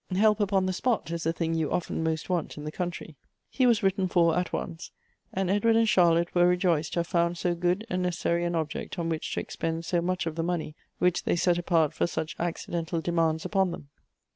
[0.15, 3.15] Help upon the spot, is the thing you often most want in the country."
[3.51, 4.89] He was written for at once;
[5.31, 8.97] and Edward and Charlotte were rejoiced to have found so good and necessary an object,
[8.97, 12.35] on which to expend so much of the money which they set apart for such
[12.39, 13.89] accidental demands upon them.